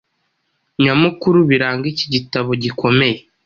[0.83, 3.19] nyamukuru biranga iki gitabo gikomeye